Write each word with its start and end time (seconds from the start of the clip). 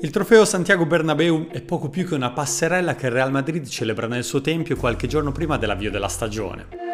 Il 0.00 0.10
trofeo 0.10 0.44
Santiago 0.44 0.86
Bernabeu 0.86 1.48
è 1.48 1.60
poco 1.60 1.88
più 1.88 2.06
che 2.06 2.14
una 2.14 2.30
passerella 2.30 2.94
che 2.94 3.06
il 3.06 3.12
Real 3.12 3.32
Madrid 3.32 3.66
celebra 3.66 4.06
nel 4.06 4.22
suo 4.22 4.40
tempio 4.40 4.76
qualche 4.76 5.08
giorno 5.08 5.32
prima 5.32 5.58
dell'avvio 5.58 5.90
della 5.90 6.06
stagione. 6.06 6.87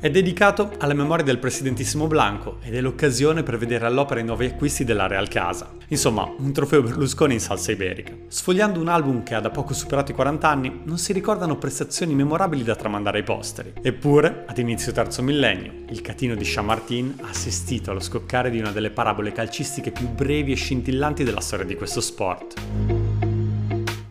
È 0.00 0.08
dedicato 0.08 0.72
alla 0.78 0.94
memoria 0.94 1.22
del 1.22 1.36
presidentissimo 1.36 2.06
Blanco 2.06 2.56
ed 2.62 2.74
è 2.74 2.80
l'occasione 2.80 3.42
per 3.42 3.58
vedere 3.58 3.84
all'opera 3.84 4.18
i 4.18 4.24
nuovi 4.24 4.46
acquisti 4.46 4.82
della 4.82 5.06
Real 5.06 5.28
Casa. 5.28 5.74
Insomma, 5.88 6.26
un 6.38 6.54
trofeo 6.54 6.82
Berlusconi 6.82 7.34
in 7.34 7.40
salsa 7.40 7.72
iberica. 7.72 8.14
Sfogliando 8.26 8.80
un 8.80 8.88
album 8.88 9.22
che 9.22 9.34
ha 9.34 9.40
da 9.40 9.50
poco 9.50 9.74
superato 9.74 10.12
i 10.12 10.14
40 10.14 10.48
anni, 10.48 10.80
non 10.84 10.96
si 10.96 11.12
ricordano 11.12 11.58
prestazioni 11.58 12.14
memorabili 12.14 12.62
da 12.62 12.76
tramandare 12.76 13.18
ai 13.18 13.24
posteri. 13.24 13.74
Eppure, 13.82 14.44
ad 14.46 14.56
inizio 14.56 14.90
terzo 14.92 15.20
millennio, 15.20 15.84
il 15.90 16.00
catino 16.00 16.34
di 16.34 16.44
Chamartin 16.46 17.16
ha 17.20 17.28
assistito 17.28 17.90
allo 17.90 18.00
scoccare 18.00 18.48
di 18.48 18.58
una 18.58 18.70
delle 18.70 18.92
parabole 18.92 19.32
calcistiche 19.32 19.90
più 19.90 20.08
brevi 20.08 20.52
e 20.52 20.56
scintillanti 20.56 21.24
della 21.24 21.40
storia 21.40 21.66
di 21.66 21.74
questo 21.74 22.00
sport. 22.00 22.99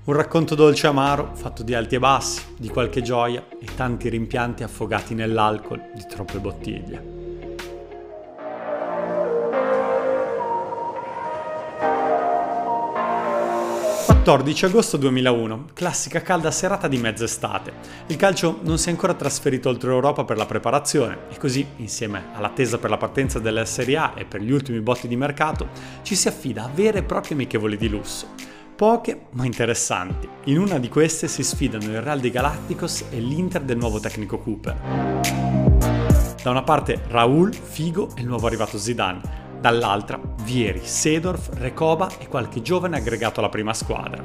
Un 0.09 0.16
racconto 0.16 0.55
dolce 0.55 0.88
e 0.88 0.90
amaro, 0.90 1.36
fatto 1.36 1.62
di 1.62 1.76
alti 1.76 1.94
e 1.94 1.99
bassi, 1.99 2.41
di 2.58 2.68
qualche 2.68 3.04
gioia 3.04 3.45
e 3.48 3.68
tanti 3.76 4.09
rimpianti 4.09 4.63
affogati 4.63 5.13
nell'alcol 5.13 5.91
di 5.94 6.04
troppe 6.09 6.40
bottiglie. 6.40 7.18
«14 14.08 14.66
agosto 14.66 14.98
2001, 14.98 15.68
classica 15.76 16.23
calda 16.23 16.49
serata 16.49 16.88
di 16.88 16.98
mezz'estate. 16.98 17.73
Il 18.07 18.16
calcio 18.16 18.62
non 18.63 18.80
si 18.80 18.90
è 18.90 18.91
ancora 18.91 19.13
trasferito 19.13 19.70
oltre 19.70 19.91
Europa 19.91 20.23
per 20.23 20.38
la 20.38 20.48
preparazione 20.48 21.20
e 21.30 21.38
così, 21.38 21.63
insieme 21.76 22.30
all'attesa 22.34 22.80
per 22.80 22.90
la 22.90 22.98
partenza 22.98 23.38
della 23.38 23.63
Serie 23.66 23.98
A 23.98 24.13
e 24.16 24.26
per 24.26 24.41
gli 24.41 24.52
ultimi 24.52 24.80
botti 24.82 25.07
di 25.07 25.16
mercato, 25.16 25.68
ci 26.02 26.16
si 26.16 26.27
affida 26.27 26.63
a 26.63 26.70
vere 26.73 26.98
e 26.98 27.04
proprie 27.04 27.35
amichevoli 27.35 27.77
di 27.77 27.90
lusso 27.90 28.48
poche 28.79 29.25
ma 29.31 29.43
interessanti. 29.43 30.26
In 30.45 30.57
una 30.57 30.79
di 30.79 30.87
queste 30.87 31.27
si 31.27 31.43
sfidano 31.43 31.84
il 31.84 32.01
Real 32.01 32.21
de 32.21 32.29
Galacticos 32.29 33.07
e 33.09 33.20
l'Inter 33.20 33.63
del 33.63 33.76
nuovo 33.76 33.99
tecnico 33.99 34.40
Cooper. 34.40 35.21
Da 36.41 36.49
una 36.49 36.63
parte 36.63 37.01
Raul, 37.09 37.54
Figo 37.54 38.07
e 38.15 38.21
il 38.21 38.27
nuovo 38.27 38.48
arrivato 38.48 38.77
Zidane, 38.77 39.57
dall'altra 39.59 40.17
Vieri, 40.43 40.79
Sedorf, 40.81 41.49
Recoba 41.57 42.09
e 42.20 42.29
qualche 42.29 42.62
giovane 42.62 42.95
aggregato 42.95 43.41
alla 43.41 43.49
prima 43.49 43.73
squadra. 43.73 44.23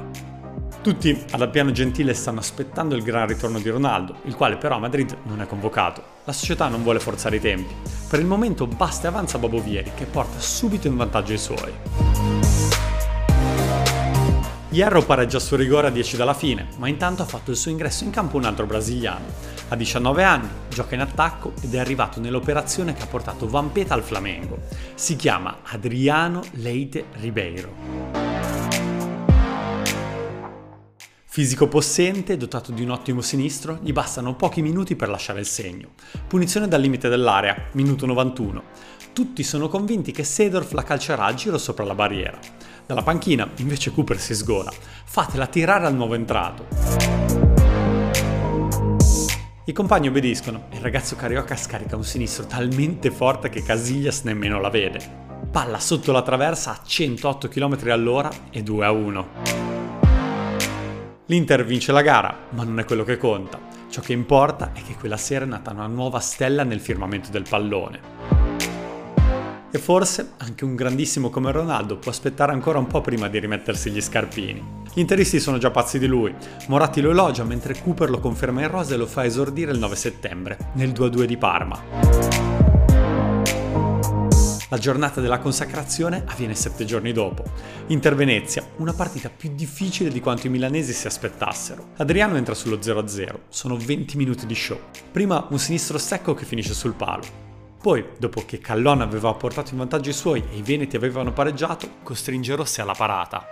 Tutti 0.81 1.25
ad 1.31 1.41
Appiano 1.41 1.73
Gentile 1.73 2.13
stanno 2.13 2.39
aspettando 2.39 2.95
il 2.95 3.03
gran 3.03 3.27
ritorno 3.27 3.59
di 3.59 3.67
Ronaldo, 3.67 4.19
il 4.23 4.35
quale 4.35 4.55
però 4.55 4.77
a 4.77 4.79
Madrid 4.79 5.17
non 5.23 5.41
è 5.41 5.47
convocato. 5.47 6.01
La 6.23 6.31
società 6.31 6.69
non 6.69 6.81
vuole 6.81 7.01
forzare 7.01 7.35
i 7.35 7.41
tempi. 7.41 7.75
Per 8.07 8.21
il 8.21 8.25
momento 8.25 8.67
basta 8.67 9.07
e 9.07 9.09
avanza 9.09 9.37
Bobo 9.37 9.59
Vieri 9.59 9.91
che 9.93 10.05
porta 10.05 10.39
subito 10.39 10.87
in 10.87 10.95
vantaggio 10.95 11.33
i 11.33 11.37
suoi. 11.37 12.84
Hierro 14.75 15.05
pareggia 15.05 15.39
su 15.39 15.55
rigore 15.55 15.87
a 15.87 15.89
10 15.89 16.17
dalla 16.17 16.33
fine, 16.33 16.67
ma 16.79 16.89
intanto 16.89 17.21
ha 17.21 17.25
fatto 17.25 17.49
il 17.49 17.55
suo 17.55 17.71
ingresso 17.71 18.03
in 18.03 18.09
campo 18.09 18.35
un 18.35 18.43
altro 18.43 18.65
brasiliano. 18.65 19.23
Ha 19.69 19.75
19 19.77 20.21
anni, 20.21 20.49
gioca 20.67 20.95
in 20.95 20.99
attacco 20.99 21.53
ed 21.61 21.73
è 21.73 21.77
arrivato 21.77 22.19
nell'operazione 22.19 22.93
che 22.93 23.01
ha 23.01 23.07
portato 23.07 23.47
Vampeta 23.47 23.93
al 23.93 24.03
Flamengo. 24.03 24.63
Si 24.93 25.15
chiama 25.15 25.59
Adriano 25.63 26.43
Leite 26.55 27.05
Ribeiro. 27.21 27.73
Fisico 31.23 31.69
possente, 31.69 32.35
dotato 32.35 32.73
di 32.73 32.83
un 32.83 32.89
ottimo 32.89 33.21
sinistro, 33.21 33.79
gli 33.81 33.93
bastano 33.93 34.35
pochi 34.35 34.61
minuti 34.61 34.97
per 34.97 35.07
lasciare 35.07 35.39
il 35.39 35.45
segno. 35.45 35.91
Punizione 36.27 36.67
dal 36.67 36.81
limite 36.81 37.07
dell'area, 37.07 37.69
minuto 37.71 38.05
91. 38.05 38.63
Tutti 39.13 39.41
sono 39.43 39.69
convinti 39.69 40.11
che 40.11 40.25
Sedorf 40.25 40.73
la 40.73 40.83
calcerà 40.83 41.23
a 41.23 41.33
giro 41.33 41.57
sopra 41.57 41.85
la 41.85 41.95
barriera. 41.95 42.37
Dalla 42.85 43.01
panchina 43.01 43.49
invece 43.57 43.91
Cooper 43.91 44.19
si 44.19 44.35
sgola. 44.35 44.71
Fatela 45.05 45.47
tirare 45.47 45.87
al 45.87 45.95
nuovo 45.95 46.13
entrato. 46.13 46.67
I 49.65 49.73
compagni 49.73 50.07
obbediscono 50.07 50.65
e 50.69 50.75
il 50.75 50.81
ragazzo 50.83 51.15
carioca 51.15 51.55
scarica 51.55 51.95
un 51.95 52.03
sinistro 52.03 52.45
talmente 52.45 53.09
forte 53.09 53.49
che 53.49 53.63
Casillas 53.63 54.21
nemmeno 54.21 54.59
la 54.59 54.69
vede. 54.69 55.23
Palla 55.49 55.79
sotto 55.79 56.11
la 56.11 56.21
traversa 56.21 56.73
a 56.73 56.81
108 56.85 57.47
km 57.47 57.89
all'ora 57.89 58.29
e 58.51 58.61
2 58.61 58.85
a 58.85 58.91
1. 58.91 59.27
L'Inter 61.25 61.65
vince 61.65 61.91
la 61.91 62.03
gara, 62.03 62.37
ma 62.49 62.63
non 62.63 62.77
è 62.77 62.85
quello 62.85 63.03
che 63.03 63.17
conta. 63.17 63.57
Ciò 63.89 64.01
che 64.01 64.13
importa 64.13 64.73
è 64.73 64.83
che 64.83 64.93
quella 64.93 65.17
sera 65.17 65.45
è 65.45 65.47
nata 65.47 65.71
una 65.71 65.87
nuova 65.87 66.19
stella 66.19 66.63
nel 66.63 66.79
firmamento 66.79 67.31
del 67.31 67.47
pallone. 67.49 68.14
E 69.75 69.77
forse 69.77 70.35
anche 70.37 70.63
un 70.63 70.73
grandissimo 70.73 71.29
come 71.29 71.51
Ronaldo 71.51 71.97
può 71.97 72.09
aspettare 72.09 72.53
ancora 72.53 72.79
un 72.79 72.87
po' 72.87 73.01
prima 73.01 73.27
di 73.27 73.39
rimettersi 73.39 73.91
gli 73.91 73.99
scarpini. 73.99 74.83
Gli 74.93 75.01
interisti 75.01 75.37
sono 75.41 75.57
già 75.57 75.69
pazzi 75.69 75.99
di 75.99 76.05
lui. 76.05 76.33
Moratti 76.67 77.01
lo 77.01 77.09
elogia 77.09 77.43
mentre 77.43 77.77
Cooper 77.81 78.09
lo 78.09 78.21
conferma 78.21 78.61
in 78.61 78.69
rosa 78.69 78.93
e 78.93 78.97
lo 78.97 79.05
fa 79.05 79.25
esordire 79.25 79.73
il 79.73 79.79
9 79.79 79.95
settembre, 79.97 80.57
nel 80.75 80.91
2-2 80.91 81.23
di 81.25 81.35
Parma. 81.35 81.81
La 84.69 84.77
giornata 84.77 85.19
della 85.19 85.39
consacrazione 85.39 86.23
avviene 86.25 86.55
sette 86.55 86.85
giorni 86.85 87.11
dopo. 87.11 87.43
Inter 87.87 88.15
Venezia, 88.15 88.65
una 88.77 88.93
partita 88.93 89.29
più 89.29 89.51
difficile 89.53 90.09
di 90.09 90.21
quanto 90.21 90.47
i 90.47 90.51
milanesi 90.51 90.93
si 90.93 91.05
aspettassero. 91.05 91.89
Adriano 91.97 92.37
entra 92.37 92.53
sullo 92.53 92.77
0-0, 92.77 93.39
sono 93.49 93.75
20 93.75 94.15
minuti 94.15 94.45
di 94.45 94.55
show. 94.55 94.79
Prima 95.11 95.45
un 95.49 95.59
sinistro 95.59 95.97
secco 95.97 96.33
che 96.33 96.45
finisce 96.45 96.73
sul 96.73 96.93
palo, 96.93 97.44
poi, 97.85 98.03
dopo 98.17 98.41
che 98.47 98.57
Callon 98.57 99.01
aveva 99.01 99.31
portato 99.35 99.69
in 99.73 99.77
vantaggio 99.77 100.09
i 100.09 100.13
suoi 100.13 100.43
e 100.51 100.57
i 100.57 100.63
Veneti 100.63 100.95
avevano 100.95 101.33
pareggiato, 101.33 101.87
costringe 102.01 102.55
Rossi 102.55 102.81
alla 102.81 102.95
parata. 102.95 103.47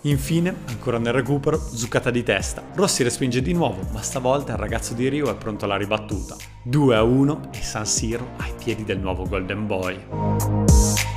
Infine, 0.00 0.62
ancora 0.66 0.96
nel 0.96 1.12
recupero, 1.12 1.58
zuccata 1.58 2.10
di 2.10 2.22
testa. 2.22 2.62
Rossi 2.74 3.02
respinge 3.02 3.42
di 3.42 3.52
nuovo, 3.52 3.82
ma 3.92 4.00
stavolta 4.00 4.52
il 4.52 4.58
ragazzo 4.58 4.94
di 4.94 5.10
Rio 5.10 5.28
è 5.30 5.34
pronto 5.34 5.66
alla 5.66 5.76
ribattuta. 5.76 6.36
2 6.62 6.96
a 6.96 7.02
1 7.02 7.50
e 7.52 7.62
San 7.62 7.84
Siro 7.84 8.28
ai 8.38 8.52
piedi 8.56 8.84
del 8.84 8.98
nuovo 8.98 9.28
Golden 9.28 9.66
Boy. 9.66 11.15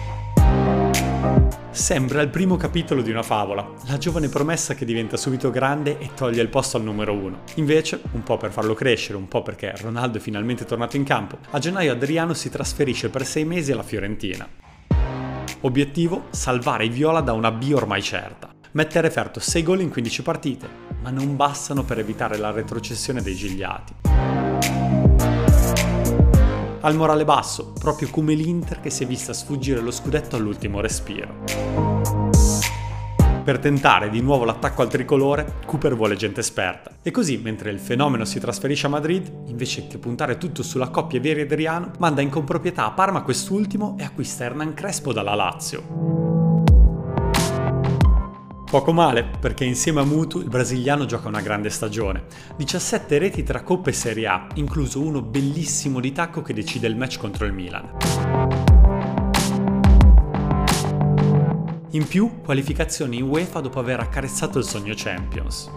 Sembra 1.71 2.21
il 2.21 2.29
primo 2.29 2.57
capitolo 2.57 3.01
di 3.01 3.09
una 3.09 3.23
favola, 3.23 3.67
la 3.87 3.97
giovane 3.97 4.27
promessa 4.27 4.75
che 4.75 4.85
diventa 4.85 5.17
subito 5.17 5.49
grande 5.49 5.97
e 5.97 6.09
toglie 6.13 6.41
il 6.41 6.49
posto 6.49 6.77
al 6.77 6.83
numero 6.83 7.13
uno. 7.13 7.43
Invece, 7.55 8.01
un 8.11 8.21
po' 8.21 8.37
per 8.37 8.51
farlo 8.51 8.73
crescere, 8.73 9.17
un 9.17 9.27
po' 9.27 9.41
perché 9.41 9.73
Ronaldo 9.77 10.17
è 10.17 10.21
finalmente 10.21 10.65
tornato 10.65 10.97
in 10.97 11.03
campo, 11.03 11.37
a 11.51 11.57
gennaio 11.57 11.93
Adriano 11.93 12.33
si 12.33 12.49
trasferisce 12.49 13.09
per 13.09 13.25
sei 13.25 13.45
mesi 13.45 13.71
alla 13.71 13.83
Fiorentina. 13.83 14.47
Obiettivo? 15.61 16.25
Salvare 16.31 16.85
i 16.85 16.89
Viola 16.89 17.21
da 17.21 17.33
una 17.33 17.51
B 17.51 17.71
ormai 17.73 18.01
certa. 18.01 18.49
Mette 18.71 18.97
a 18.97 19.01
referto 19.01 19.39
6 19.39 19.63
gol 19.63 19.81
in 19.81 19.89
15 19.89 20.21
partite, 20.21 20.67
ma 21.01 21.09
non 21.09 21.35
bastano 21.35 21.83
per 21.83 21.99
evitare 21.99 22.37
la 22.37 22.51
retrocessione 22.51 23.21
dei 23.21 23.35
Gigliati 23.35 24.28
al 26.81 26.95
morale 26.95 27.25
basso, 27.25 27.73
proprio 27.79 28.09
come 28.09 28.33
l'Inter 28.33 28.79
che 28.79 28.89
si 28.89 29.03
è 29.03 29.07
vista 29.07 29.33
sfuggire 29.33 29.81
lo 29.81 29.91
scudetto 29.91 30.35
all'ultimo 30.35 30.79
respiro. 30.81 31.87
Per 33.43 33.57
tentare 33.57 34.11
di 34.11 34.21
nuovo 34.21 34.45
l'attacco 34.45 34.83
al 34.83 34.89
tricolore, 34.89 35.55
Cooper 35.65 35.95
vuole 35.95 36.15
gente 36.15 36.39
esperta. 36.39 36.91
E 37.01 37.09
così, 37.09 37.37
mentre 37.37 37.71
il 37.71 37.79
fenomeno 37.79 38.23
si 38.23 38.39
trasferisce 38.39 38.85
a 38.85 38.89
Madrid, 38.89 39.27
invece 39.47 39.87
che 39.87 39.97
puntare 39.97 40.37
tutto 40.37 40.61
sulla 40.61 40.89
coppia 40.89 41.19
Vieri 41.19 41.41
Adriano, 41.41 41.91
manda 41.97 42.21
in 42.21 42.29
comproprietà 42.29 42.85
a 42.85 42.91
Parma 42.91 43.23
quest'ultimo 43.23 43.95
e 43.97 44.03
acquista 44.03 44.43
Hernan 44.43 44.75
Crespo 44.75 45.13
dalla 45.13 45.33
Lazio. 45.33 46.18
Poco 48.69 48.93
male, 48.93 49.23
perché 49.23 49.65
insieme 49.65 50.01
a 50.01 50.03
Mutu 50.03 50.41
il 50.41 50.47
brasiliano 50.47 51.05
gioca 51.05 51.27
una 51.27 51.41
grande 51.41 51.71
stagione. 51.71 52.25
17 52.55 53.17
reti 53.17 53.41
tra 53.41 53.63
Coppa 53.63 53.89
e 53.89 53.93
Serie 53.93 54.27
A, 54.27 54.47
incluso 54.53 55.01
uno 55.01 55.23
bellissimo 55.23 55.99
di 55.99 56.11
tacco 56.11 56.43
che 56.43 56.53
decide 56.53 56.85
il 56.85 56.95
match 56.95 57.17
contro 57.17 57.47
il 57.47 57.53
Milan. 57.53 57.89
In 61.91 62.07
più, 62.07 62.41
qualificazioni 62.43 63.17
in 63.17 63.23
UEFA 63.23 63.59
dopo 63.59 63.79
aver 63.79 64.01
accarezzato 64.01 64.59
il 64.59 64.65
sogno 64.65 64.93
Champions. 64.95 65.71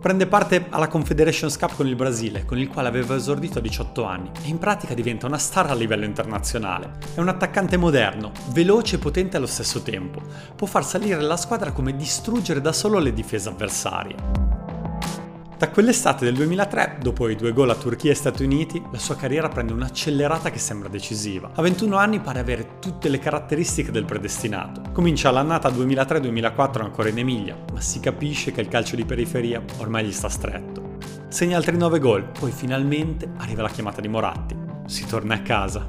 Prende 0.00 0.26
parte 0.26 0.64
alla 0.70 0.88
Confederations 0.88 1.58
Cup 1.58 1.76
con 1.76 1.86
il 1.86 1.94
Brasile, 1.94 2.46
con 2.46 2.56
il 2.56 2.68
quale 2.68 2.88
aveva 2.88 3.16
esordito 3.16 3.58
a 3.58 3.60
18 3.60 4.04
anni, 4.04 4.30
e 4.42 4.48
in 4.48 4.58
pratica 4.58 4.94
diventa 4.94 5.26
una 5.26 5.36
star 5.36 5.68
a 5.68 5.74
livello 5.74 6.06
internazionale. 6.06 6.92
È 7.14 7.20
un 7.20 7.28
attaccante 7.28 7.76
moderno, 7.76 8.32
veloce 8.52 8.96
e 8.96 8.98
potente 8.98 9.36
allo 9.36 9.46
stesso 9.46 9.82
tempo. 9.82 10.22
Può 10.56 10.66
far 10.66 10.86
salire 10.86 11.20
la 11.20 11.36
squadra 11.36 11.72
come 11.72 11.94
distruggere 11.94 12.62
da 12.62 12.72
solo 12.72 12.98
le 12.98 13.12
difese 13.12 13.50
avversarie. 13.50 14.59
Da 15.60 15.68
quell'estate 15.68 16.24
del 16.24 16.32
2003, 16.36 17.00
dopo 17.02 17.28
i 17.28 17.36
due 17.36 17.52
gol 17.52 17.68
a 17.68 17.74
Turchia 17.74 18.12
e 18.12 18.14
Stati 18.14 18.42
Uniti, 18.42 18.82
la 18.90 18.98
sua 18.98 19.14
carriera 19.14 19.50
prende 19.50 19.74
un'accelerata 19.74 20.50
che 20.50 20.58
sembra 20.58 20.88
decisiva. 20.88 21.50
A 21.54 21.60
21 21.60 21.98
anni 21.98 22.18
pare 22.18 22.38
avere 22.38 22.78
tutte 22.78 23.10
le 23.10 23.18
caratteristiche 23.18 23.90
del 23.90 24.06
predestinato. 24.06 24.80
Comincia 24.92 25.30
l'annata 25.30 25.68
2003-2004 25.68 26.80
ancora 26.80 27.10
in 27.10 27.18
Emilia, 27.18 27.62
ma 27.74 27.80
si 27.82 28.00
capisce 28.00 28.52
che 28.52 28.62
il 28.62 28.68
calcio 28.68 28.96
di 28.96 29.04
periferia 29.04 29.62
ormai 29.76 30.06
gli 30.06 30.12
sta 30.12 30.30
stretto. 30.30 30.96
Segna 31.28 31.58
altri 31.58 31.76
9 31.76 31.98
gol, 31.98 32.24
poi 32.24 32.52
finalmente 32.52 33.30
arriva 33.36 33.60
la 33.60 33.68
chiamata 33.68 34.00
di 34.00 34.08
Moratti. 34.08 34.56
Si 34.86 35.04
torna 35.04 35.34
a 35.34 35.42
casa. 35.42 35.86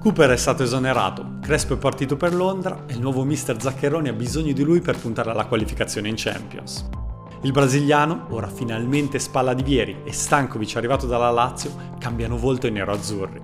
Cooper 0.00 0.30
è 0.30 0.36
stato 0.36 0.64
esonerato, 0.64 1.37
Crespo 1.48 1.72
è 1.72 1.78
partito 1.78 2.18
per 2.18 2.34
Londra 2.34 2.84
e 2.86 2.92
il 2.92 3.00
nuovo 3.00 3.24
mister 3.24 3.58
Zaccheroni 3.58 4.10
ha 4.10 4.12
bisogno 4.12 4.52
di 4.52 4.62
lui 4.62 4.82
per 4.82 4.98
puntare 4.98 5.30
alla 5.30 5.46
qualificazione 5.46 6.06
in 6.06 6.14
Champions. 6.14 6.86
Il 7.40 7.52
brasiliano, 7.52 8.26
ora 8.28 8.48
finalmente 8.48 9.18
spalla 9.18 9.54
di 9.54 9.62
Vieri, 9.62 10.02
e 10.04 10.12
Stankovic 10.12 10.76
arrivato 10.76 11.06
dalla 11.06 11.30
Lazio, 11.30 11.74
cambiano 11.98 12.36
volto 12.36 12.66
ai 12.66 12.72
nero-azzurri. 12.72 13.40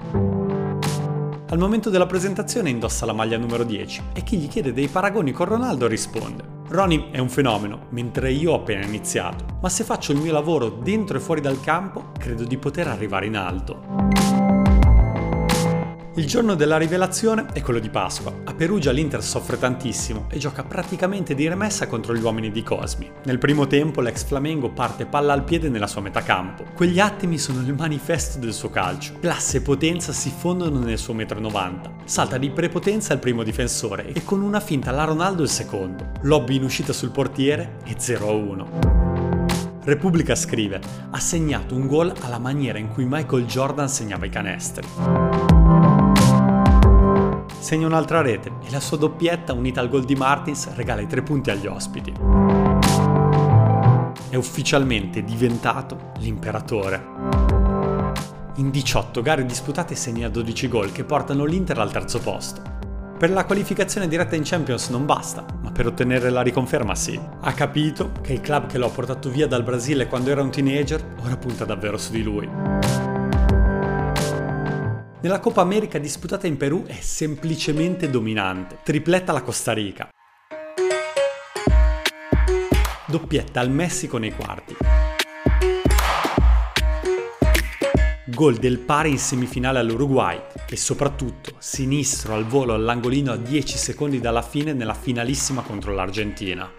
Al 1.49 1.59
momento 1.59 1.89
della 1.89 2.05
presentazione 2.05 2.69
indossa 2.69 3.07
la 3.07 3.15
maglia 3.15 3.39
numero 3.39 3.65
10 3.65 4.03
e 4.13 4.23
chi 4.23 4.37
gli 4.37 4.49
chiede 4.49 4.75
dei 4.75 4.89
paragoni 4.89 5.33
con 5.33 5.47
Ronaldo 5.47 5.87
risponde 5.87 6.45
Ronnie 6.69 7.09
è 7.11 7.19
un 7.21 7.31
fenomeno, 7.31 7.87
mentre 7.89 8.31
io 8.33 8.53
ho 8.53 8.57
appena 8.57 8.85
iniziato, 8.85 9.47
ma 9.63 9.71
se 9.71 9.83
faccio 9.83 10.13
il 10.13 10.19
mio 10.19 10.33
lavoro 10.35 10.69
dentro 10.69 11.17
e 11.17 11.21
fuori 11.21 11.41
dal 11.41 11.59
campo, 11.63 12.13
credo 12.19 12.45
di 12.45 12.59
poter 12.59 12.87
arrivare 12.87 13.25
in 13.25 13.37
alto. 13.37 14.24
Il 16.17 16.27
giorno 16.27 16.55
della 16.55 16.77
rivelazione 16.77 17.47
è 17.53 17.61
quello 17.61 17.81
di 17.81 17.91
Pasqua. 17.91 18.33
A 18.45 18.55
Perugia 18.55 18.93
l'Inter 18.93 19.21
soffre 19.21 19.59
tantissimo 19.59 20.27
e 20.31 20.39
gioca 20.39 20.63
praticamente 20.63 21.35
di 21.35 21.49
remessa 21.49 21.89
contro 21.89 22.15
gli 22.15 22.23
uomini 22.23 22.53
di 22.53 22.63
Cosmi. 22.63 23.11
Nel 23.25 23.39
primo 23.39 23.67
tempo 23.67 24.01
l'ex 24.01 24.23
Flamengo 24.23 24.71
parte 24.71 25.07
palla 25.07 25.33
al 25.33 25.43
piede 25.43 25.69
nella 25.69 25.89
sua 25.89 26.03
metà 26.03 26.23
campo. 26.23 26.67
Quegli 26.73 27.01
attimi 27.01 27.37
sono 27.37 27.63
il 27.63 27.75
manifesto 27.75 28.39
del 28.39 28.53
suo 28.53 28.71
calcio. 28.71 29.15
Classe 29.19 29.57
e 29.57 29.63
potenza 29.63 30.13
si 30.13 30.31
fondono 30.31 30.79
nel 30.79 30.99
suo 30.99 31.15
metro 31.15 31.41
90. 31.41 31.93
Salta 32.05 32.39
di 32.39 32.51
prepotenza 32.51 33.13
il 33.13 33.19
primo 33.19 33.43
difensore 33.43 34.13
e 34.13 34.23
con 34.23 34.41
una 34.41 34.61
finta 34.61 34.91
alla 34.91 35.03
Ronaldo 35.03 35.43
il 35.43 35.49
secondo. 35.49 36.13
Lobby 36.23 36.55
in 36.55 36.63
uscita 36.63 36.93
sul 36.93 37.11
portiere 37.11 37.79
e 37.87 37.97
0-1. 37.97 39.83
Repubblica 39.83 40.37
scrive: 40.37 40.81
ha 41.11 41.19
segnato 41.19 41.75
un 41.75 41.89
gol 41.89 42.15
alla 42.21 42.39
maniera 42.39 42.79
in 42.79 42.89
cui 42.89 43.05
Michael 43.05 43.47
Jordan 43.47 43.89
segnava 43.89 44.27
i 44.27 44.31
canestri 44.31 45.34
segna 47.65 47.87
un'altra 47.87 48.21
rete 48.21 48.53
e 48.63 48.71
la 48.71 48.79
sua 48.79 48.99
doppietta 48.99 49.55
unita 49.55 49.81
al 49.81 49.89
gol 49.89 50.05
di 50.05 50.15
Martins 50.15 50.75
regala 50.75 51.01
i 51.01 51.07
tre 51.07 51.23
punti 51.23 51.51
agli 51.51 51.67
ospiti. 51.67 52.13
È 54.29 54.37
ufficialmente 54.37 55.25
diventato 55.25 56.13
l'imperatore. 56.19 57.03
In 58.57 58.71
18 58.71 59.23
gare 59.23 59.47
disputate 59.47 59.95
segna 59.95 60.29
12 60.29 60.69
gol 60.69 60.93
che 60.93 61.05
portano 61.05 61.47
l'Inter 61.47 61.79
al 61.79 61.91
terzo 61.91 62.19
posto. 62.19 62.61
Per 63.19 63.31
la 63.31 63.47
qualificazione 63.47 64.09
diretta 64.09 64.37
in 64.37 64.43
Champions 64.45 64.91
non 64.91 65.07
basta, 65.07 65.47
ma 65.63 65.71
per 65.71 65.87
ottenere 65.87 66.29
la 66.29 66.43
riconferma 66.43 66.95
sì. 66.95 67.19
Ha 67.41 67.53
capito 67.55 68.13
che 68.21 68.35
il 68.35 68.43
club 68.43 68.67
che 68.67 68.77
lo 68.77 68.89
ha 68.89 68.91
portato 68.91 69.31
via 69.31 69.47
dal 69.47 69.63
Brasile 69.63 70.07
quando 70.07 70.29
era 70.29 70.43
un 70.43 70.51
teenager 70.51 71.03
ora 71.25 71.39
punta 71.39 71.65
davvero 71.65 71.97
su 71.97 72.13
di 72.13 72.23
lui. 72.23 72.74
Nella 75.25 75.41
Coppa 75.41 75.63
America 75.63 75.99
disputata 75.99 76.47
in 76.47 76.59
Perù 76.59 76.85
è 76.85 77.01
semplicemente 77.01 78.11
dominante. 78.11 78.81
Tripletta 78.83 79.31
alla 79.31 79.41
Costa 79.41 79.73
Rica. 79.73 80.11
Doppietta 83.07 83.59
al 83.59 83.71
Messico 83.71 84.19
nei 84.19 84.35
quarti. 84.35 84.77
Gol 88.27 88.57
del 88.57 88.81
pari 88.81 89.13
in 89.13 89.19
semifinale 89.19 89.79
all'Uruguay 89.79 90.39
e 90.69 90.77
soprattutto 90.77 91.55
sinistro 91.59 92.35
al 92.35 92.45
volo 92.45 92.75
all'angolino 92.75 93.33
a 93.33 93.37
10 93.37 93.79
secondi 93.79 94.21
dalla 94.21 94.43
fine 94.43 94.75
nella 94.75 94.93
finalissima 94.93 95.63
contro 95.63 95.95
l'Argentina. 95.95 96.71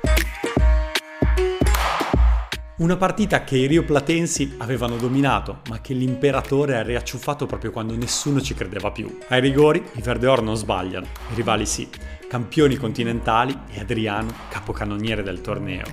Una 2.78 2.98
partita 2.98 3.46
che 3.46 3.56
i 3.56 3.68
rioplatensi 3.68 4.56
avevano 4.58 4.98
dominato, 4.98 5.62
ma 5.70 5.80
che 5.80 5.94
l'imperatore 5.94 6.76
ha 6.76 6.82
riacciuffato 6.82 7.46
proprio 7.46 7.72
quando 7.72 7.96
nessuno 7.96 8.42
ci 8.42 8.54
credeva 8.54 8.92
più. 8.92 9.20
Ai 9.30 9.40
rigori 9.40 9.82
i 9.94 10.02
Verdeor 10.02 10.42
non 10.44 10.58
sbagliano, 10.58 11.06
i 11.32 11.36
rivali 11.36 11.66
sì, 11.66 11.88
campioni 12.28 12.76
continentali 12.76 13.58
e 13.72 13.80
Adriano 13.80 14.34
capocannoniere 14.50 15.24
del 15.24 15.40
torneo. 15.40 15.86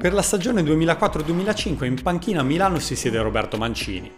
Per 0.00 0.12
la 0.12 0.22
stagione 0.22 0.62
2004-2005 0.62 1.84
in 1.84 2.02
panchina 2.02 2.40
a 2.40 2.44
Milano 2.44 2.80
si 2.80 2.96
siede 2.96 3.22
Roberto 3.22 3.56
Mancini. 3.56 4.10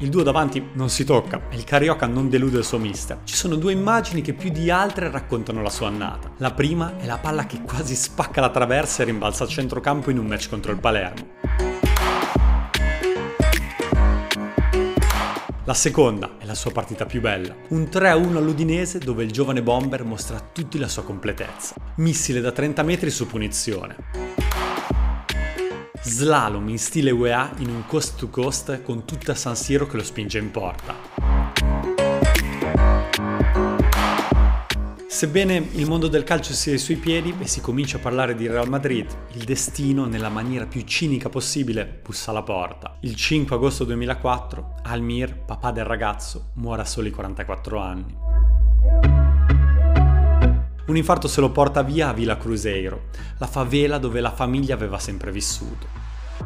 Il 0.00 0.10
duo 0.10 0.22
davanti 0.22 0.62
non 0.74 0.90
si 0.90 1.04
tocca 1.04 1.48
e 1.48 1.56
il 1.56 1.64
Carioca 1.64 2.06
non 2.06 2.28
delude 2.28 2.58
il 2.58 2.64
suo 2.64 2.76
mister. 2.76 3.20
Ci 3.24 3.34
sono 3.34 3.54
due 3.56 3.72
immagini 3.72 4.20
che 4.20 4.34
più 4.34 4.50
di 4.50 4.70
altre 4.70 5.10
raccontano 5.10 5.62
la 5.62 5.70
sua 5.70 5.86
annata. 5.86 6.32
La 6.36 6.52
prima 6.52 6.98
è 6.98 7.06
la 7.06 7.16
palla 7.16 7.46
che 7.46 7.62
quasi 7.62 7.94
spacca 7.94 8.42
la 8.42 8.50
traversa 8.50 9.00
e 9.00 9.06
rimbalza 9.06 9.44
a 9.44 9.46
centrocampo 9.46 10.10
in 10.10 10.18
un 10.18 10.26
match 10.26 10.50
contro 10.50 10.70
il 10.72 10.78
Palermo. 10.78 11.28
La 15.64 15.74
seconda 15.74 16.36
è 16.38 16.44
la 16.44 16.54
sua 16.54 16.72
partita 16.72 17.06
più 17.06 17.22
bella, 17.22 17.54
un 17.68 17.88
3-1 17.90 18.36
all'Udinese 18.36 18.98
dove 18.98 19.24
il 19.24 19.32
giovane 19.32 19.62
bomber 19.62 20.04
mostra 20.04 20.38
tutti 20.52 20.78
la 20.78 20.88
sua 20.88 21.04
completezza. 21.04 21.74
Missile 21.96 22.42
da 22.42 22.52
30 22.52 22.82
metri 22.82 23.10
su 23.10 23.26
punizione 23.26 24.35
slalom 26.06 26.68
in 26.68 26.78
stile 26.78 27.10
UEA 27.10 27.50
in 27.58 27.68
un 27.68 27.84
coast 27.86 28.16
to 28.16 28.28
coast 28.28 28.82
con 28.82 29.04
tutta 29.04 29.34
San 29.34 29.56
Siro 29.56 29.86
che 29.86 29.96
lo 29.96 30.04
spinge 30.04 30.38
in 30.38 30.50
porta. 30.52 30.94
Sebbene 35.08 35.68
il 35.72 35.88
mondo 35.88 36.08
del 36.08 36.24
calcio 36.24 36.52
sia 36.52 36.72
ai 36.72 36.78
suoi 36.78 36.96
piedi 36.96 37.34
e 37.38 37.46
si 37.46 37.60
comincia 37.60 37.96
a 37.96 38.00
parlare 38.00 38.34
di 38.34 38.46
Real 38.46 38.68
Madrid, 38.68 39.10
il 39.32 39.44
destino, 39.44 40.04
nella 40.04 40.28
maniera 40.28 40.66
più 40.66 40.82
cinica 40.82 41.28
possibile, 41.28 42.00
bussa 42.02 42.30
alla 42.30 42.42
porta. 42.42 42.98
Il 43.00 43.16
5 43.16 43.56
agosto 43.56 43.84
2004, 43.84 44.74
Almir, 44.82 45.34
papà 45.34 45.72
del 45.72 45.86
ragazzo, 45.86 46.50
muore 46.54 46.82
a 46.82 46.84
soli 46.84 47.10
44 47.10 47.78
anni. 47.80 49.15
Un 50.86 50.96
infarto 50.96 51.26
se 51.26 51.40
lo 51.40 51.50
porta 51.50 51.82
via 51.82 52.08
a 52.08 52.12
Villa 52.12 52.36
Cruzeiro, 52.36 53.08
la 53.38 53.48
favela 53.48 53.98
dove 53.98 54.20
la 54.20 54.30
famiglia 54.30 54.74
aveva 54.74 55.00
sempre 55.00 55.32
vissuto. 55.32 55.88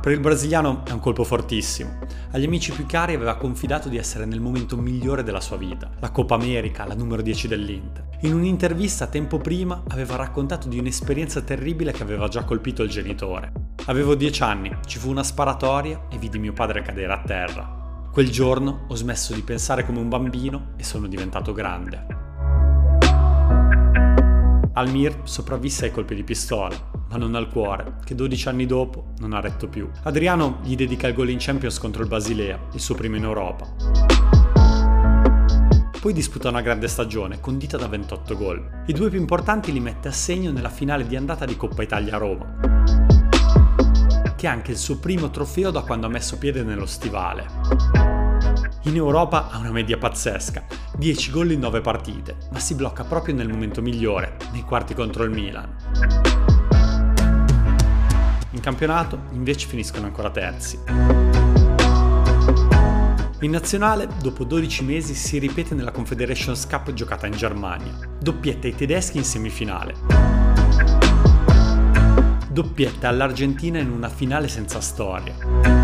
Per 0.01 0.13
il 0.13 0.21
brasiliano 0.21 0.83
è 0.87 0.93
un 0.93 0.99
colpo 0.99 1.25
fortissimo. 1.25 1.99
Agli 2.31 2.45
amici 2.45 2.73
più 2.73 2.87
cari 2.87 3.13
aveva 3.13 3.37
confidato 3.37 3.91
di 3.91 3.99
essere 3.99 4.25
nel 4.25 4.41
momento 4.41 4.79
migliore 4.79 5.23
della 5.23 5.43
sua 5.43 5.59
vita, 5.59 5.91
la 5.99 6.11
Coppa 6.11 6.37
America, 6.37 6.87
la 6.87 6.95
numero 6.95 7.21
10 7.21 7.49
dell'Inter. 7.49 8.09
In 8.23 8.33
un'intervista 8.33 9.09
tempo 9.09 9.37
prima 9.37 9.83
aveva 9.89 10.17
raccontato 10.17 10.69
di 10.69 10.79
un'esperienza 10.79 11.43
terribile 11.43 11.93
che 11.93 12.03
aveva 12.03 12.29
già 12.29 12.45
colpito 12.45 12.83
il 12.83 12.89
genitore. 12.89 13.53
Avevo 13.87 14.15
10 14.15 14.43
anni, 14.43 14.75
ci 14.87 14.99
fu 14.99 15.11
una 15.11 15.23
sparatoria 15.23 16.07
e 16.11 16.17
vidi 16.17 16.39
mio 16.39 16.55
padre 16.55 16.81
cadere 16.81 17.13
a 17.13 17.21
terra. 17.21 18.09
Quel 18.11 18.31
giorno 18.31 18.87
ho 18.89 18.95
smesso 18.95 19.35
di 19.35 19.43
pensare 19.43 19.85
come 19.85 19.99
un 19.99 20.09
bambino 20.09 20.73
e 20.79 20.83
sono 20.83 21.09
diventato 21.09 21.53
grande. 21.53 22.20
Almir 24.81 25.21
sopravvisse 25.25 25.85
ai 25.85 25.91
colpi 25.91 26.15
di 26.15 26.25
pistola, 26.25 26.75
ma 27.11 27.17
non 27.19 27.35
al 27.35 27.49
cuore, 27.49 27.99
che 28.03 28.15
12 28.15 28.49
anni 28.49 28.65
dopo 28.65 29.13
non 29.19 29.35
ha 29.35 29.41
retto 29.41 29.69
più. 29.69 29.89
Adriano 30.05 30.61
gli 30.63 30.75
dedica 30.75 31.07
il 31.07 31.15
gol 31.15 31.29
in 31.29 31.37
Champions 31.39 31.79
contro 31.79 32.03
il 32.03 32.09
Basilea, 32.09 32.59
il 32.73 32.81
suo 32.81 32.95
primo 32.95 33.17
in 33.17 33.25
Europa. 33.25 33.69
Poi 36.01 36.13
disputa 36.15 36.49
una 36.49 36.63
grande 36.63 36.89
stagione, 36.89 37.41
condita 37.41 37.77
da 37.77 37.89
28 37.89 38.37
gol. 38.39 38.83
I 38.87 38.95
due 38.95 39.11
più 39.11 39.21
importanti 39.21 39.71
li 39.71 39.81
mette 39.81 40.09
a 40.09 40.13
segno 40.13 40.51
nella 40.51 40.71
finale 40.71 41.07
di 41.07 41.15
andata 41.15 41.45
di 41.45 41.59
Coppa 41.59 41.83
Italia 41.83 42.15
a 42.15 42.19
Roma, 42.19 42.57
che 44.35 44.47
è 44.47 44.49
anche 44.49 44.71
il 44.71 44.79
suo 44.79 44.99
primo 44.99 45.29
trofeo 45.29 45.71
da 45.71 45.83
quando 45.83 46.07
ha 46.07 46.11
messo 46.11 46.39
piede 46.39 46.63
nello 46.63 46.87
stivale. 46.87 48.10
In 48.85 48.97
Europa 48.97 49.51
ha 49.51 49.59
una 49.59 49.71
media 49.71 49.99
pazzesca, 49.99 50.65
10 50.97 51.31
gol 51.31 51.53
in 51.53 51.61
9 51.61 51.81
partite, 51.81 52.37
ma 52.51 52.59
si 52.59 52.75
blocca 52.75 53.05
proprio 53.05 53.35
nel 53.35 53.49
momento 53.49 53.83
migliore, 53.83 54.37
nei 54.53 54.63
quarti 54.63 54.95
contro 54.95 55.25
il 55.25 55.31
Milan. 55.31 55.77
In 58.51 58.61
campionato 58.61 59.19
invece 59.33 59.69
finiscono 59.69 60.07
ancora 60.07 60.31
terzi. 60.31 60.79
In 63.43 63.53
nazionale, 63.53 64.07
dopo 64.21 64.45
12 64.45 64.85
mesi, 64.85 65.15
si 65.15 65.39
ripete 65.39 65.75
nella 65.75 65.93
Confederations 65.93 66.67
Cup 66.67 66.93
giocata 66.93 67.27
in 67.27 67.33
Germania. 67.33 67.97
Doppietta 68.21 68.67
ai 68.67 68.75
tedeschi 68.75 69.17
in 69.17 69.25
semifinale. 69.25 69.95
Doppietta 72.51 73.09
all'Argentina 73.09 73.79
in 73.79 73.91
una 73.91 74.11
finale 74.11 74.49
senza 74.49 74.81
storia. 74.81 75.80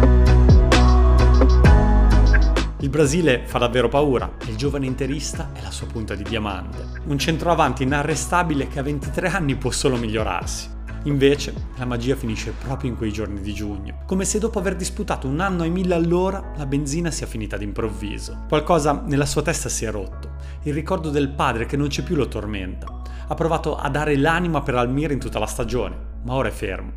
Il 2.80 2.90
Brasile 2.90 3.46
fa 3.46 3.56
davvero 3.56 3.88
paura 3.88 4.32
e 4.38 4.50
il 4.50 4.56
giovane 4.56 4.84
interista 4.84 5.48
è 5.54 5.62
la 5.62 5.70
sua 5.70 5.86
punta 5.86 6.14
di 6.14 6.22
diamante. 6.22 7.00
Un 7.06 7.18
centroavanti 7.18 7.84
inarrestabile 7.84 8.68
che 8.68 8.78
a 8.78 8.82
23 8.82 9.28
anni 9.28 9.56
può 9.56 9.70
solo 9.70 9.96
migliorarsi. 9.96 10.68
Invece, 11.04 11.54
la 11.76 11.86
magia 11.86 12.16
finisce 12.16 12.52
proprio 12.52 12.90
in 12.90 12.98
quei 12.98 13.12
giorni 13.12 13.40
di 13.40 13.54
giugno, 13.54 14.02
come 14.04 14.26
se 14.26 14.38
dopo 14.38 14.58
aver 14.58 14.76
disputato 14.76 15.26
un 15.26 15.40
anno 15.40 15.62
ai 15.62 15.70
mille 15.70 15.94
all'ora 15.94 16.52
la 16.54 16.66
benzina 16.66 17.10
sia 17.10 17.26
finita 17.26 17.56
d'improvviso. 17.56 18.44
Qualcosa 18.46 19.02
nella 19.06 19.24
sua 19.24 19.40
testa 19.40 19.70
si 19.70 19.86
è 19.86 19.90
rotto. 19.90 20.32
Il 20.64 20.74
ricordo 20.74 21.08
del 21.08 21.30
padre 21.30 21.64
che 21.64 21.78
non 21.78 21.88
c'è 21.88 22.02
più 22.02 22.14
lo 22.14 22.28
tormenta. 22.28 23.00
Ha 23.26 23.34
provato 23.34 23.76
a 23.76 23.88
dare 23.88 24.18
l'anima 24.18 24.60
per 24.60 24.74
Almir 24.74 25.12
in 25.12 25.18
tutta 25.18 25.38
la 25.38 25.46
stagione, 25.46 25.96
ma 26.24 26.34
ora 26.34 26.48
è 26.48 26.52
fermo. 26.52 26.92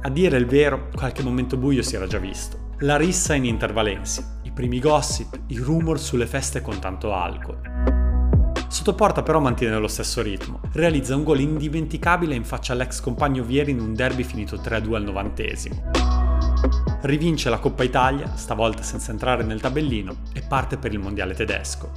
A 0.00 0.08
dire 0.08 0.38
il 0.38 0.46
vero, 0.46 0.88
qualche 0.94 1.22
momento 1.22 1.58
buio 1.58 1.82
si 1.82 1.96
era 1.96 2.06
già 2.06 2.18
visto. 2.18 2.67
La 2.82 2.96
rissa 2.96 3.34
in 3.34 3.44
intervalensi, 3.44 4.24
i 4.42 4.52
primi 4.52 4.78
gossip, 4.78 5.36
i 5.48 5.56
rumor 5.56 5.98
sulle 5.98 6.28
feste 6.28 6.60
con 6.60 6.78
tanto 6.78 7.12
alcol. 7.12 7.58
Sottoporta 8.68 9.24
però 9.24 9.40
mantiene 9.40 9.76
lo 9.78 9.88
stesso 9.88 10.22
ritmo. 10.22 10.60
Realizza 10.74 11.16
un 11.16 11.24
gol 11.24 11.40
indimenticabile 11.40 12.36
in 12.36 12.44
faccia 12.44 12.74
all'ex 12.74 13.00
compagno 13.00 13.42
Vieri 13.42 13.72
in 13.72 13.80
un 13.80 13.94
derby 13.94 14.22
finito 14.22 14.58
3-2 14.58 14.94
al 14.94 15.02
novantesimo. 15.02 15.90
Rivince 17.00 17.50
la 17.50 17.58
Coppa 17.58 17.82
Italia, 17.82 18.36
stavolta 18.36 18.84
senza 18.84 19.10
entrare 19.10 19.42
nel 19.42 19.60
tabellino, 19.60 20.18
e 20.32 20.42
parte 20.42 20.76
per 20.76 20.92
il 20.92 21.00
mondiale 21.00 21.34
tedesco. 21.34 21.90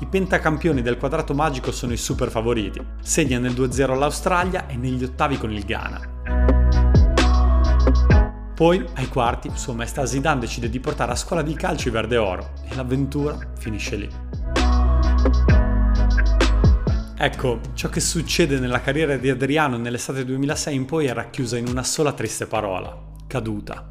I 0.00 0.06
pentacampioni 0.06 0.82
del 0.82 0.98
quadrato 0.98 1.32
magico 1.32 1.72
sono 1.72 1.94
i 1.94 1.96
super 1.96 2.28
favoriti. 2.28 2.78
Segna 3.00 3.38
nel 3.38 3.54
2-0 3.54 3.90
all'Australia 3.90 4.66
e 4.66 4.76
negli 4.76 5.02
ottavi 5.02 5.38
con 5.38 5.50
il 5.50 5.64
Ghana. 5.64 6.12
Poi, 8.54 8.86
ai 8.94 9.08
quarti, 9.08 9.50
sua 9.54 9.74
maestà 9.74 10.06
Zidane 10.06 10.38
decide 10.38 10.70
di 10.70 10.78
portare 10.78 11.10
a 11.10 11.16
scuola 11.16 11.42
di 11.42 11.54
calcio 11.54 11.88
i 11.88 11.90
verde 11.90 12.16
oro 12.16 12.52
e 12.68 12.76
l'avventura 12.76 13.36
finisce 13.58 13.96
lì. 13.96 14.08
Ecco, 17.16 17.58
ciò 17.74 17.88
che 17.88 17.98
succede 17.98 18.60
nella 18.60 18.80
carriera 18.80 19.16
di 19.16 19.28
Adriano 19.28 19.76
nell'estate 19.76 20.24
2006 20.24 20.72
in 20.72 20.84
poi 20.84 21.06
è 21.06 21.12
racchiusa 21.12 21.56
in 21.56 21.66
una 21.66 21.82
sola 21.82 22.12
triste 22.12 22.46
parola, 22.46 22.96
caduta. 23.26 23.90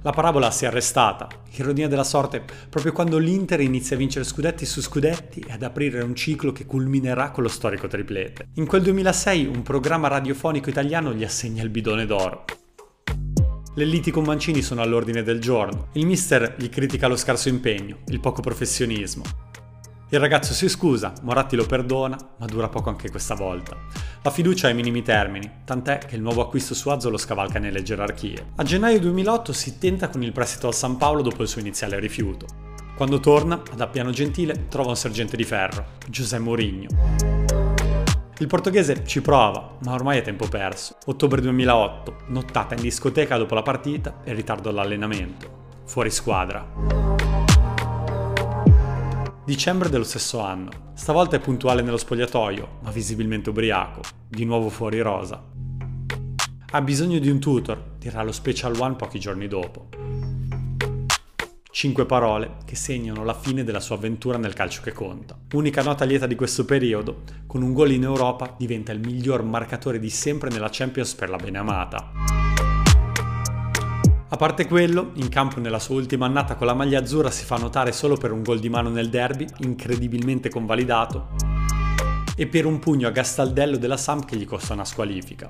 La 0.00 0.12
parabola 0.12 0.50
si 0.50 0.64
è 0.64 0.68
arrestata, 0.68 1.28
ironia 1.62 1.88
della 1.88 2.04
sorte, 2.04 2.42
proprio 2.68 2.92
quando 2.92 3.18
l'Inter 3.18 3.60
inizia 3.60 3.96
a 3.96 3.98
vincere 3.98 4.24
scudetti 4.24 4.64
su 4.66 4.80
scudetti 4.80 5.44
e 5.46 5.52
ad 5.52 5.62
aprire 5.62 6.02
un 6.02 6.14
ciclo 6.14 6.52
che 6.52 6.66
culminerà 6.66 7.30
con 7.30 7.42
lo 7.42 7.48
storico 7.48 7.86
triplete. 7.86 8.48
In 8.54 8.66
quel 8.66 8.82
2006 8.82 9.46
un 9.46 9.62
programma 9.62 10.08
radiofonico 10.08 10.70
italiano 10.70 11.12
gli 11.12 11.24
assegna 11.24 11.62
il 11.62 11.70
bidone 11.70 12.06
d'oro. 12.06 12.44
Le 13.76 13.84
liti 13.84 14.12
con 14.12 14.22
Mancini 14.22 14.62
sono 14.62 14.82
all'ordine 14.82 15.24
del 15.24 15.40
giorno. 15.40 15.88
Il 15.94 16.06
mister 16.06 16.54
gli 16.56 16.68
critica 16.68 17.08
lo 17.08 17.16
scarso 17.16 17.48
impegno, 17.48 17.98
il 18.06 18.20
poco 18.20 18.40
professionismo. 18.40 19.24
Il 20.14 20.20
ragazzo 20.20 20.52
si 20.52 20.68
scusa, 20.68 21.12
Moratti 21.22 21.56
lo 21.56 21.66
perdona, 21.66 22.16
ma 22.38 22.46
dura 22.46 22.68
poco 22.68 22.88
anche 22.88 23.10
questa 23.10 23.34
volta. 23.34 23.76
La 24.22 24.30
fiducia 24.30 24.68
è 24.68 24.70
ai 24.70 24.76
minimi 24.76 25.02
termini, 25.02 25.50
tant'è 25.64 25.98
che 25.98 26.14
il 26.14 26.22
nuovo 26.22 26.40
acquisto 26.40 26.72
su 26.72 26.88
Azzo 26.88 27.10
lo 27.10 27.16
scavalca 27.16 27.58
nelle 27.58 27.82
gerarchie. 27.82 28.52
A 28.54 28.62
gennaio 28.62 29.00
2008 29.00 29.52
si 29.52 29.76
tenta 29.76 30.08
con 30.10 30.22
il 30.22 30.30
prestito 30.30 30.68
al 30.68 30.74
San 30.74 30.98
Paolo 30.98 31.20
dopo 31.20 31.42
il 31.42 31.48
suo 31.48 31.60
iniziale 31.60 31.98
rifiuto. 31.98 32.46
Quando 32.96 33.18
torna, 33.18 33.60
ad 33.72 33.80
Appiano 33.80 34.12
Gentile, 34.12 34.68
trova 34.68 34.90
un 34.90 34.96
sergente 34.96 35.36
di 35.36 35.42
ferro, 35.42 35.84
Giuseppe 36.06 36.44
Mourinho. 36.44 36.86
Il 38.38 38.46
portoghese 38.46 39.04
ci 39.04 39.20
prova, 39.20 39.78
ma 39.80 39.94
ormai 39.94 40.18
è 40.18 40.22
tempo 40.22 40.46
perso. 40.46 40.96
Ottobre 41.06 41.40
2008, 41.40 42.18
nottata 42.28 42.76
in 42.76 42.82
discoteca 42.82 43.36
dopo 43.36 43.56
la 43.56 43.62
partita 43.62 44.20
e 44.22 44.32
ritardo 44.32 44.68
all'allenamento. 44.68 45.82
Fuori 45.86 46.10
squadra. 46.10 47.03
Dicembre 49.46 49.90
dello 49.90 50.04
stesso 50.04 50.40
anno. 50.40 50.70
Stavolta 50.94 51.36
è 51.36 51.38
puntuale 51.38 51.82
nello 51.82 51.98
spogliatoio, 51.98 52.78
ma 52.80 52.90
visibilmente 52.90 53.50
ubriaco, 53.50 54.00
di 54.26 54.46
nuovo 54.46 54.70
fuori 54.70 55.02
rosa. 55.02 55.44
Ha 56.70 56.80
bisogno 56.80 57.18
di 57.18 57.28
un 57.28 57.40
tutor, 57.40 57.96
dirà 57.98 58.22
lo 58.22 58.32
Special 58.32 58.74
One 58.80 58.94
pochi 58.94 59.20
giorni 59.20 59.46
dopo. 59.46 59.88
Cinque 61.70 62.06
parole 62.06 62.56
che 62.64 62.74
segnano 62.74 63.22
la 63.22 63.34
fine 63.34 63.64
della 63.64 63.80
sua 63.80 63.96
avventura 63.96 64.38
nel 64.38 64.54
calcio 64.54 64.80
che 64.80 64.92
conta. 64.92 65.38
Unica 65.52 65.82
nota 65.82 66.06
lieta 66.06 66.26
di 66.26 66.36
questo 66.36 66.64
periodo, 66.64 67.24
con 67.46 67.60
un 67.60 67.74
gol 67.74 67.90
in 67.90 68.04
Europa 68.04 68.54
diventa 68.56 68.92
il 68.92 69.00
miglior 69.00 69.42
marcatore 69.42 69.98
di 69.98 70.08
sempre 70.08 70.48
nella 70.48 70.70
Champions 70.70 71.12
per 71.12 71.28
la 71.28 71.36
beneamata. 71.36 72.33
A 74.34 74.36
parte 74.36 74.66
quello, 74.66 75.12
in 75.14 75.28
campo 75.28 75.60
nella 75.60 75.78
sua 75.78 75.94
ultima 75.94 76.26
annata 76.26 76.56
con 76.56 76.66
la 76.66 76.74
maglia 76.74 76.98
azzurra 76.98 77.30
si 77.30 77.44
fa 77.44 77.54
notare 77.54 77.92
solo 77.92 78.16
per 78.16 78.32
un 78.32 78.42
gol 78.42 78.58
di 78.58 78.68
mano 78.68 78.88
nel 78.88 79.08
derby, 79.08 79.46
incredibilmente 79.58 80.48
convalidato, 80.48 81.28
e 82.34 82.48
per 82.48 82.66
un 82.66 82.80
pugno 82.80 83.06
a 83.06 83.12
Gastaldello 83.12 83.76
della 83.76 83.96
Samp 83.96 84.24
che 84.24 84.34
gli 84.34 84.44
costa 84.44 84.72
una 84.72 84.84
squalifica. 84.84 85.46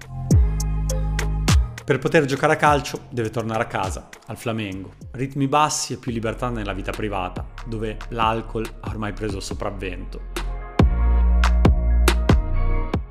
Per 1.82 1.98
poter 1.98 2.26
giocare 2.26 2.52
a 2.52 2.56
calcio 2.56 3.06
deve 3.08 3.30
tornare 3.30 3.62
a 3.62 3.68
casa, 3.68 4.10
al 4.26 4.36
Flamengo. 4.36 4.92
Ritmi 5.12 5.48
bassi 5.48 5.94
e 5.94 5.96
più 5.96 6.12
libertà 6.12 6.50
nella 6.50 6.74
vita 6.74 6.92
privata, 6.92 7.42
dove 7.64 7.96
l'alcol 8.08 8.66
ha 8.80 8.90
ormai 8.90 9.14
preso 9.14 9.38
il 9.38 9.42
sopravvento. 9.42 10.43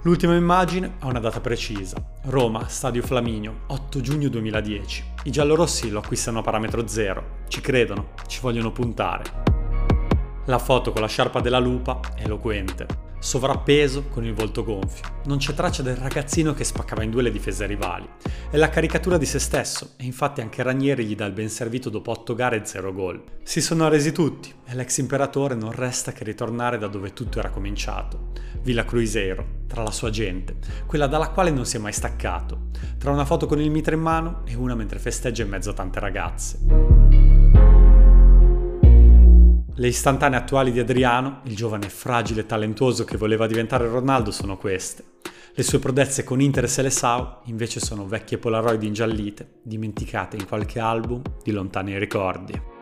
L'ultima 0.06 0.36
immagine 0.36 0.96
ha 1.00 1.08
una 1.08 1.22
data 1.22 1.40
precisa. 1.40 1.96
Roma, 2.24 2.68
Stadio 2.68 3.02
Flaminio, 3.02 3.62
8 3.68 4.02
giugno 4.02 4.28
2010. 4.28 5.04
I 5.24 5.32
giallorossi 5.32 5.90
lo 5.90 6.00
acquistano 6.00 6.40
a 6.40 6.42
parametro 6.42 6.86
zero. 6.90 7.44
Ci 7.48 7.62
credono, 7.62 8.10
ci 8.28 8.42
vogliono 8.42 8.74
puntare. 8.74 9.24
La 10.48 10.60
foto 10.60 10.92
con 10.92 11.02
la 11.02 11.08
sciarpa 11.08 11.40
della 11.40 11.60
lupa 11.60 12.02
è 12.16 12.24
eloquente 12.24 13.13
sovrappeso 13.24 14.04
con 14.10 14.26
il 14.26 14.34
volto 14.34 14.66
gonfio. 14.66 15.22
Non 15.24 15.38
c'è 15.38 15.54
traccia 15.54 15.82
del 15.82 15.96
ragazzino 15.96 16.54
che 16.54 16.66
spaccava 16.66 17.04
in 17.04 17.10
due 17.10 17.22
le 17.22 17.32
difese 17.32 17.66
rivali. 17.66 18.08
È 18.50 18.58
la 18.58 18.70
caricatura 18.70 19.18
di 19.18 19.26
se 19.26 19.40
stesso 19.40 19.92
e 19.96 20.04
infatti 20.04 20.42
anche 20.42 20.62
Ranieri 20.62 21.06
gli 21.06 21.16
dà 21.16 21.26
il 21.26 21.32
ben 21.32 21.50
servito 21.50 21.90
dopo 21.90 22.12
8 22.12 22.36
gare 22.36 22.62
e 22.62 22.66
0 22.66 22.94
gol. 22.94 23.24
Si 23.44 23.62
sono 23.62 23.88
resi 23.88 24.12
tutti 24.12 24.54
e 24.66 24.76
l'ex 24.76 24.98
imperatore 24.98 25.56
non 25.56 25.72
resta 25.72 26.12
che 26.12 26.26
ritornare 26.26 26.78
da 26.78 26.88
dove 26.88 27.14
tutto 27.14 27.40
era 27.40 27.50
cominciato. 27.50 28.32
Villa 28.62 28.84
Cruiseiro, 28.84 29.46
tra 29.68 29.84
la 29.84 29.92
sua 29.92 30.10
gente, 30.10 30.58
quella 30.86 31.08
dalla 31.08 31.30
quale 31.30 31.50
non 31.50 31.66
si 31.66 31.78
è 31.78 31.80
mai 31.80 31.94
staccato, 31.94 32.68
tra 32.98 33.12
una 33.12 33.26
foto 33.26 33.46
con 33.46 33.62
il 33.62 33.72
mitra 33.72 33.96
in 33.96 34.02
mano 34.02 34.42
e 34.46 34.54
una 34.56 34.76
mentre 34.76 35.00
festeggia 35.00 35.44
in 35.44 35.50
mezzo 35.50 35.70
a 35.70 35.74
tante 35.74 36.00
ragazze. 36.02 37.03
Le 39.84 39.90
istantanee 39.90 40.40
attuali 40.40 40.72
di 40.72 40.80
Adriano, 40.80 41.42
il 41.44 41.58
giovane 41.58 41.90
fragile 41.90 42.40
e 42.40 42.46
talentuoso 42.46 43.04
che 43.04 43.18
voleva 43.18 43.48
diventare 43.48 43.86
Ronaldo, 43.86 44.32
sono 44.32 44.56
queste. 44.56 45.04
Le 45.54 45.62
sue 45.62 45.80
prodezze 45.80 46.24
con 46.24 46.40
Inter 46.40 46.64
e 46.64 46.68
Seleção 46.68 47.40
invece 47.48 47.82
sono 47.82 48.08
vecchie 48.08 48.38
polaroid 48.38 48.82
ingiallite, 48.82 49.60
dimenticate 49.62 50.38
in 50.38 50.48
qualche 50.48 50.80
album 50.80 51.22
di 51.44 51.52
lontani 51.52 52.00
ricordi. 52.00 52.73